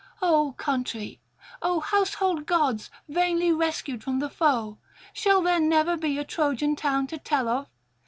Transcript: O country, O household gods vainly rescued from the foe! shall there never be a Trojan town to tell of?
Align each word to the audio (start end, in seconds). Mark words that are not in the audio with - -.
O 0.19 0.55
country, 0.57 1.21
O 1.61 1.79
household 1.79 2.47
gods 2.47 2.89
vainly 3.07 3.51
rescued 3.53 4.03
from 4.03 4.17
the 4.17 4.31
foe! 4.31 4.79
shall 5.13 5.43
there 5.43 5.59
never 5.59 5.95
be 5.95 6.17
a 6.17 6.25
Trojan 6.25 6.75
town 6.75 7.05
to 7.05 7.19
tell 7.19 7.47
of? 7.47 7.67